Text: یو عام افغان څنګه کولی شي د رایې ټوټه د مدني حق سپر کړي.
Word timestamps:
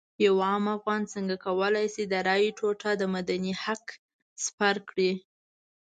یو 0.25 0.35
عام 0.47 0.63
افغان 0.75 1.01
څنګه 1.13 1.35
کولی 1.45 1.87
شي 1.93 2.03
د 2.07 2.13
رایې 2.27 2.51
ټوټه 2.59 2.91
د 2.97 3.03
مدني 3.15 3.53
حق 3.63 3.85
سپر 4.45 4.75
کړي. 4.89 5.11